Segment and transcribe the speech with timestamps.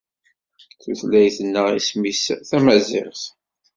[0.81, 3.23] Tutlayt-nneɣ isem-nnes tamaziɣt.